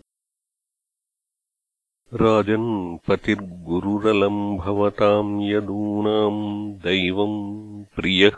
[2.14, 8.32] राजन्पतिर्गुरुरलम् भवताम् यदूनाम् दैवम् प्रियः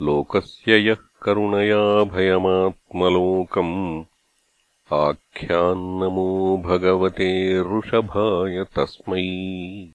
[0.06, 4.04] लोकस्य यः करुणया भयमात्मलोकम्।
[4.94, 9.92] आख्यान्नमो भगवते ऋषभाय तस्मै।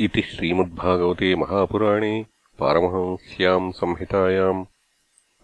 [0.00, 2.26] इति श्रीमद्भागवते महापुराणे
[2.58, 4.66] पारमहंस्याम् संहितायाम्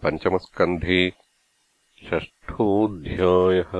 [0.03, 1.24] पञ्चमस्कन्धे
[2.09, 3.73] षष्ठोऽध्यायः